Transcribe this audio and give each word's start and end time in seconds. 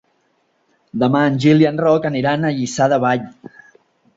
Demà 1.03 1.21
en 1.31 1.37
Gil 1.45 1.61
i 1.65 1.67
en 1.71 1.77
Roc 1.83 2.07
aniran 2.11 2.49
a 2.49 2.53
Lliçà 2.57 2.89
de 2.95 2.99
Vall. 3.05 3.29